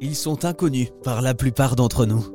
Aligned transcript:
Ils 0.00 0.14
sont 0.14 0.44
inconnus 0.44 0.88
par 1.02 1.22
la 1.22 1.32
plupart 1.32 1.74
d'entre 1.74 2.04
nous. 2.04 2.26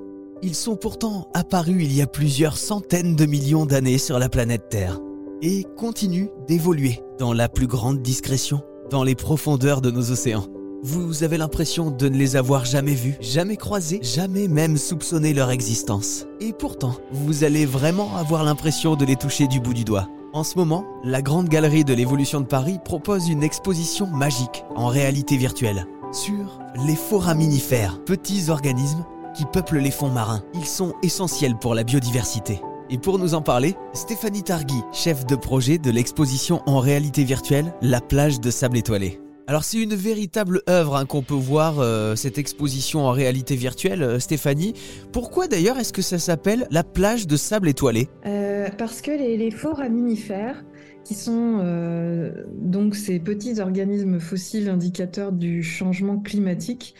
Ils 0.41 0.55
sont 0.55 0.75
pourtant 0.75 1.29
apparus 1.35 1.83
il 1.83 1.93
y 1.93 2.01
a 2.01 2.07
plusieurs 2.07 2.57
centaines 2.57 3.15
de 3.15 3.27
millions 3.27 3.67
d'années 3.67 3.99
sur 3.99 4.17
la 4.17 4.29
planète 4.29 4.69
Terre 4.69 4.99
et 5.43 5.65
continuent 5.77 6.29
d'évoluer 6.47 7.01
dans 7.19 7.33
la 7.33 7.49
plus 7.49 7.67
grande 7.67 8.01
discrétion 8.01 8.61
dans 8.89 9.03
les 9.03 9.13
profondeurs 9.13 9.81
de 9.81 9.91
nos 9.91 10.09
océans. 10.09 10.47
Vous 10.81 11.23
avez 11.23 11.37
l'impression 11.37 11.91
de 11.91 12.09
ne 12.09 12.17
les 12.17 12.35
avoir 12.35 12.65
jamais 12.65 12.95
vus, 12.95 13.15
jamais 13.21 13.57
croisés, 13.57 13.99
jamais 14.01 14.47
même 14.47 14.77
soupçonné 14.77 15.31
leur 15.31 15.51
existence. 15.51 16.25
Et 16.39 16.53
pourtant, 16.53 16.95
vous 17.11 17.43
allez 17.43 17.67
vraiment 17.67 18.17
avoir 18.17 18.43
l'impression 18.43 18.95
de 18.95 19.05
les 19.05 19.17
toucher 19.17 19.47
du 19.47 19.59
bout 19.59 19.75
du 19.75 19.83
doigt. 19.83 20.09
En 20.33 20.43
ce 20.43 20.57
moment, 20.57 20.87
la 21.03 21.21
Grande 21.21 21.49
Galerie 21.49 21.85
de 21.85 21.93
l'Évolution 21.93 22.41
de 22.41 22.47
Paris 22.47 22.79
propose 22.83 23.29
une 23.29 23.43
exposition 23.43 24.07
magique 24.07 24.63
en 24.75 24.87
réalité 24.87 25.37
virtuelle 25.37 25.85
sur 26.13 26.59
les 26.85 26.95
foraminifères, 26.95 28.03
petits 28.03 28.49
organismes 28.49 29.05
qui 29.35 29.45
peuplent 29.45 29.79
les 29.79 29.91
fonds 29.91 30.09
marins. 30.09 30.43
Ils 30.53 30.65
sont 30.65 30.93
essentiels 31.03 31.55
pour 31.55 31.75
la 31.75 31.83
biodiversité. 31.83 32.59
Et 32.89 32.97
pour 32.97 33.19
nous 33.19 33.33
en 33.33 33.41
parler, 33.41 33.75
Stéphanie 33.93 34.43
Targui, 34.43 34.81
chef 34.91 35.25
de 35.25 35.35
projet 35.35 35.77
de 35.77 35.91
l'exposition 35.91 36.61
en 36.65 36.79
réalité 36.79 37.23
virtuelle 37.23 37.73
La 37.81 38.01
plage 38.01 38.41
de 38.41 38.51
sable 38.51 38.77
étoilé. 38.77 39.21
Alors 39.47 39.63
c'est 39.63 39.79
une 39.79 39.95
véritable 39.95 40.61
œuvre 40.69 40.95
hein, 40.95 41.05
qu'on 41.05 41.23
peut 41.23 41.33
voir 41.33 41.79
euh, 41.79 42.15
cette 42.15 42.37
exposition 42.37 43.05
en 43.05 43.11
réalité 43.11 43.55
virtuelle, 43.55 44.03
euh, 44.03 44.19
Stéphanie. 44.19 44.73
Pourquoi 45.11 45.47
d'ailleurs 45.47 45.77
est-ce 45.77 45.91
que 45.93 46.01
ça 46.01 46.19
s'appelle 46.19 46.67
la 46.69 46.83
plage 46.83 47.27
de 47.27 47.35
sable 47.35 47.67
étoilé? 47.69 48.07
Euh, 48.25 48.69
Parce 48.77 49.01
que 49.01 49.11
les, 49.11 49.37
les 49.37 49.51
foraminifères, 49.51 50.63
qui 51.03 51.15
sont 51.15 52.31
donc 52.53 52.95
ces 52.95 53.19
petits 53.19 53.59
organismes 53.59 54.19
fossiles 54.19 54.69
indicateurs 54.69 55.31
du 55.31 55.63
changement 55.63 56.19
climatique, 56.19 56.95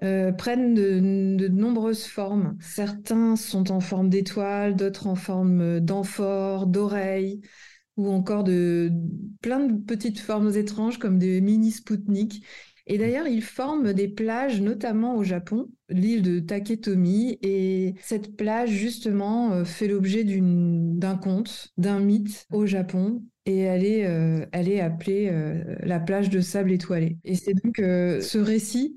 prennent 0.00 0.74
de, 0.74 1.48
nombreuses 1.48 2.04
formes. 2.04 2.56
Certains 2.60 3.36
sont 3.36 3.70
en 3.70 3.80
forme 3.80 4.10
d'étoiles, 4.10 4.76
d'autres 4.76 5.06
en 5.06 5.14
forme 5.14 5.80
d'amphores, 5.80 6.66
d'oreilles, 6.66 7.40
ou 7.96 8.08
encore 8.10 8.44
de 8.44 8.90
plein 9.40 9.60
de 9.60 9.74
petites 9.74 10.18
formes 10.18 10.54
étranges 10.56 10.98
comme 10.98 11.18
des 11.18 11.40
mini 11.40 11.70
spoutniks. 11.70 12.44
Et 12.86 12.98
d'ailleurs, 12.98 13.26
ils 13.26 13.42
forment 13.42 13.94
des 13.94 14.08
plages, 14.08 14.60
notamment 14.60 15.16
au 15.16 15.22
Japon, 15.22 15.70
l'île 15.88 16.20
de 16.20 16.38
Taketomi. 16.40 17.38
Et 17.40 17.94
cette 18.02 18.36
plage, 18.36 18.70
justement, 18.70 19.52
euh, 19.52 19.64
fait 19.64 19.88
l'objet 19.88 20.24
d'un 20.24 21.16
conte, 21.16 21.72
d'un 21.78 22.00
mythe 22.00 22.46
au 22.52 22.66
Japon. 22.66 23.22
Et 23.46 23.58
est, 23.84 24.06
euh, 24.06 24.46
elle 24.52 24.68
est 24.70 24.80
appelée 24.80 25.28
euh, 25.30 25.76
la 25.82 26.00
plage 26.00 26.30
de 26.30 26.40
sable 26.40 26.72
étoilé. 26.72 27.18
Et 27.24 27.34
c'est 27.34 27.54
donc 27.54 27.76
ce 27.76 28.38
récit, 28.38 28.96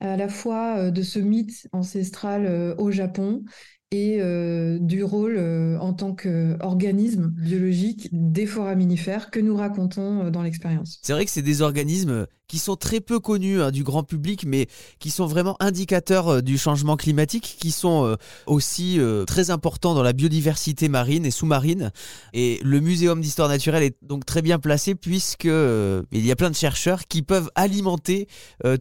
à 0.00 0.16
la 0.16 0.28
fois 0.28 0.90
de 0.90 1.02
ce 1.02 1.18
mythe 1.18 1.68
ancestral 1.72 2.74
au 2.78 2.90
Japon 2.90 3.44
et 3.92 4.16
euh, 4.20 4.78
du 4.80 5.04
rôle 5.04 5.36
euh, 5.36 5.78
en 5.78 5.92
tant 5.92 6.14
qu'organisme 6.14 7.30
biologique 7.36 8.08
des 8.10 8.46
foraminifères 8.46 9.30
que 9.30 9.38
nous 9.38 9.54
racontons 9.54 10.24
euh, 10.24 10.30
dans 10.30 10.42
l'expérience. 10.42 10.98
C'est 11.02 11.12
vrai 11.12 11.26
que 11.26 11.30
c'est 11.30 11.42
des 11.42 11.60
organismes 11.60 12.26
qui 12.48 12.58
sont 12.58 12.76
très 12.76 13.00
peu 13.00 13.20
connus 13.20 13.60
hein, 13.60 13.70
du 13.70 13.84
grand 13.84 14.02
public, 14.02 14.44
mais 14.46 14.66
qui 14.98 15.10
sont 15.10 15.26
vraiment 15.26 15.56
indicateurs 15.60 16.42
du 16.42 16.56
changement 16.56 16.96
climatique, 16.96 17.56
qui 17.60 17.70
sont 17.70 18.16
aussi 18.46 18.98
très 19.26 19.48
importants 19.48 19.94
dans 19.94 20.02
la 20.02 20.12
biodiversité 20.12 20.90
marine 20.90 21.24
et 21.24 21.30
sous-marine. 21.30 21.92
Et 22.34 22.60
le 22.62 22.80
Muséum 22.80 23.22
d'histoire 23.22 23.48
naturelle 23.48 23.84
est 23.84 23.96
donc 24.02 24.26
très 24.26 24.42
bien 24.42 24.58
placé 24.58 24.94
puisque 24.94 25.46
il 25.46 26.26
y 26.26 26.30
a 26.30 26.36
plein 26.36 26.50
de 26.50 26.54
chercheurs 26.54 27.06
qui 27.06 27.22
peuvent 27.22 27.50
alimenter 27.54 28.28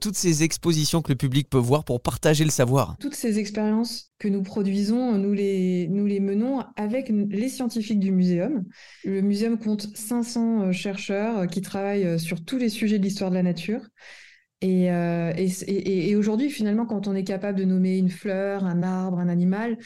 toutes 0.02 0.18
ces 0.18 0.44
expositions 0.44 1.02
que 1.02 1.14
le 1.14 1.18
public 1.18 1.50
peut 1.50 1.58
voir 1.58 1.86
pour 1.86 2.02
partager 2.02 2.44
le 2.44 2.52
savoir. 2.52 2.98
Toutes 3.00 3.16
ces 3.16 3.40
expériences 3.40 4.11
que 4.22 4.28
nous 4.28 4.44
produisons, 4.44 5.18
nous 5.18 5.34
les, 5.34 5.88
nous 5.90 6.06
les 6.06 6.20
menons 6.20 6.64
avec 6.76 7.10
les 7.10 7.50
scientifiques 7.50 8.00
du 8.00 8.12
muséum. 8.12 8.66
Le 9.04 9.22
muséum 9.22 9.58
compte 9.58 9.88
500 9.96 10.72
chercheurs 10.72 11.48
qui 11.48 11.62
travaillent 11.62 12.20
sur 12.20 12.46
tous 12.46 12.58
les 12.58 12.70
sujets 12.70 13.00
de 13.00 13.04
l'histoire 13.04 13.32
de 13.32 13.36
la 13.36 13.44
nature 13.44 13.82
euh, 14.64 15.34
et, 15.36 16.16
aujourd'hui, 16.16 16.50
finalement, 16.50 16.86
quand 16.86 17.08
on 17.08 17.16
est 17.16 17.24
capable 17.24 17.58
de 17.58 17.66
nommer 17.66 17.98
une 17.98 18.10
fleur, 18.10 18.64
un 18.64 18.84
arbre, 18.84 19.20
un 19.20 19.28
animal, 19.28 19.78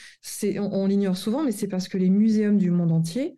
on, 0.43 0.69
on 0.73 0.87
l'ignore 0.87 1.17
souvent, 1.17 1.43
mais 1.43 1.51
c'est 1.51 1.67
parce 1.67 1.87
que 1.87 1.97
les 1.97 2.09
muséums 2.09 2.57
du 2.57 2.71
monde 2.71 2.91
entier 2.91 3.35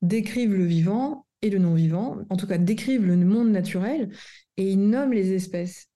décrivent 0.00 0.54
le 0.54 0.64
vivant 0.64 1.26
et 1.42 1.50
le 1.50 1.58
non-vivant, 1.58 2.18
en 2.30 2.36
tout 2.36 2.46
cas 2.46 2.58
décrivent 2.58 3.06
le 3.06 3.16
monde 3.16 3.50
naturel, 3.50 4.10
et 4.56 4.70
ils 4.70 4.80
nomment 4.80 5.12
les 5.12 5.32
espèces. 5.32 5.88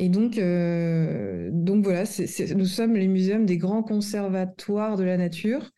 Et 0.00 0.08
donc, 0.08 0.38
euh, 0.38 1.50
donc 1.52 1.84
voilà, 1.84 2.04
nous 2.56 2.64
sommes 2.64 2.94
les 2.94 3.06
muséums 3.06 3.44
des 3.44 3.58
grands 3.58 3.82
conservatoires 3.82 4.96
de 4.96 5.04
la 5.04 5.18
nature. 5.18 5.70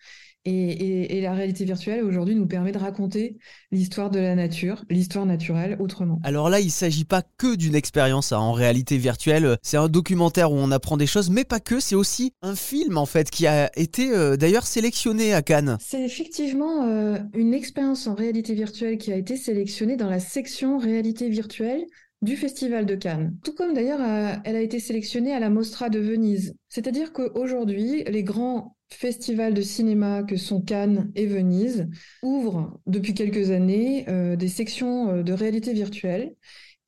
Et, 0.44 1.21
la 1.21 1.34
réalité 1.34 1.65
virtuelle 1.65 2.03
aujourd'hui 2.03 2.34
nous 2.34 2.47
permet 2.47 2.72
de 2.72 2.78
raconter 2.78 3.38
l'histoire 3.71 4.10
de 4.10 4.19
la 4.21 4.34
nature, 4.34 4.84
l'histoire 4.91 5.27
naturelle 5.27 5.77
autrement. 5.81 6.21
Alors 6.25 6.50
là, 6.50 6.60
il 6.60 6.66
ne 6.66 6.71
s'agit 6.71 7.05
pas 7.05 7.22
que 7.22 7.56
d'une 7.56 7.75
expérience 7.75 8.33
hein, 8.33 8.38
en 8.38 8.53
réalité 8.53 8.97
virtuelle. 8.97 9.56
C'est 9.62 9.77
un 9.77 9.88
documentaire 9.88 10.53
où 10.53 10.56
on 10.56 10.71
apprend 10.71 10.97
des 10.97 11.06
choses, 11.06 11.31
mais 11.31 11.44
pas 11.44 11.60
que. 11.60 11.81
C'est 11.81 11.94
aussi 11.94 12.33
un 12.43 12.54
film 12.54 12.99
en 12.99 13.06
fait 13.06 13.28
qui 13.28 13.49
a 13.49 13.71
été 13.77 14.12
euh, 14.12 14.37
d'ailleurs 14.37 14.66
sélectionné 14.66 15.34
à 15.34 15.43
Cannes. 15.43 15.78
C'est 15.81 16.03
effectivement 16.04 16.87
euh, 16.87 17.19
une 17.34 17.54
expérience 17.54 18.06
en 18.06 18.15
réalité 18.15 18.54
virtuelle 18.54 18.99
qui 18.99 19.12
a 19.12 19.16
été 19.16 19.37
sélectionnée 19.37 19.97
dans 19.97 20.10
la 20.10 20.21
section 20.21 20.78
réalité 20.78 21.28
virtuelle 21.28 21.87
du 22.22 22.37
Festival 22.37 22.87
de 22.87 22.94
Cannes. 22.94 23.37
Tout 23.44 23.53
comme 23.55 23.75
d'ailleurs 23.75 24.00
euh, 24.00 24.34
elle 24.44 24.56
a 24.56 24.60
été 24.60 24.78
sélectionnée 24.78 25.34
à 25.34 25.41
la 25.41 25.50
Mostra 25.50 25.91
de 25.91 25.99
Venise. 25.99 26.55
C'est-à-dire 26.69 27.12
qu'aujourd'hui, 27.12 28.05
les 28.05 28.22
grands 28.22 28.77
festivals 28.91 29.55
de 29.55 29.62
cinéma 29.62 30.22
que 30.22 30.37
sont 30.37 30.62
Cannes 30.62 31.10
et 31.16 31.27
Venise 31.27 31.88
ouvrent 32.22 32.81
depuis 32.87 33.15
quelques 33.15 33.50
années 33.50 34.05
euh, 34.09 34.37
des 34.37 34.49
sections 34.49 35.10
euh, 35.10 35.22
de 35.22 35.33
réalité 35.33 35.72
virtuelle. 35.72 36.34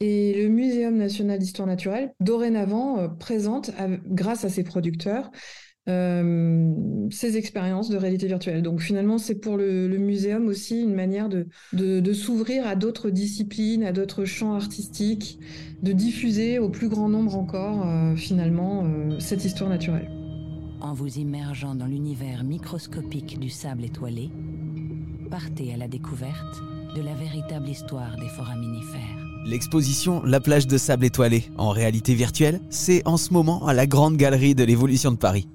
Et 0.00 0.34
le 0.34 0.48
Muséum 0.48 0.96
national 0.96 1.38
d'histoire 1.38 1.68
naturelle, 1.68 2.12
dorénavant, 2.20 3.08
présente, 3.16 3.70
grâce 4.06 4.44
à 4.44 4.50
ses 4.50 4.64
producteurs, 4.64 5.30
euh, 5.86 6.72
ces 7.10 7.36
expériences 7.36 7.90
de 7.90 7.98
réalité 7.98 8.26
virtuelle. 8.26 8.62
Donc 8.62 8.80
finalement, 8.80 9.18
c'est 9.18 9.34
pour 9.34 9.58
le, 9.58 9.88
muséum 9.98 10.48
aussi 10.48 10.82
une 10.82 10.94
manière 10.94 11.28
de, 11.28 11.46
de, 11.72 12.12
s'ouvrir 12.12 12.66
à 12.66 12.74
d'autres 12.74 13.10
disciplines, 13.10 13.84
à 13.84 13.92
d'autres 13.92 14.24
champs 14.24 14.54
artistiques, 14.54 15.38
de 15.82 15.92
diffuser 15.92 16.58
au 16.58 16.70
plus 16.70 16.88
grand 16.88 17.08
nombre 17.08 17.36
encore 17.36 17.86
euh, 17.86 18.16
finalement 18.16 18.84
euh, 18.84 19.18
cette 19.18 19.44
histoire 19.44 19.68
naturelle. 19.68 20.10
En 20.80 20.94
vous 20.94 21.18
immergeant 21.18 21.74
dans 21.74 21.86
l'univers 21.86 22.44
microscopique 22.44 23.38
du 23.38 23.50
sable 23.50 23.84
étoilé, 23.84 24.30
partez 25.30 25.74
à 25.74 25.76
la 25.76 25.88
découverte 25.88 26.62
de 26.96 27.02
la 27.02 27.14
véritable 27.14 27.68
histoire 27.68 28.16
des 28.16 28.28
foraminifères. 28.28 29.24
L'exposition 29.44 30.22
La 30.22 30.40
plage 30.40 30.66
de 30.66 30.78
sable 30.78 31.04
étoilé 31.04 31.44
en 31.58 31.70
réalité 31.70 32.14
virtuelle, 32.14 32.60
c'est 32.70 33.06
en 33.06 33.18
ce 33.18 33.34
moment 33.34 33.66
à 33.66 33.74
la 33.74 33.86
Grande 33.86 34.16
Galerie 34.16 34.54
de 34.54 34.64
l'Évolution 34.64 35.10
de 35.10 35.16
Paris. 35.16 35.46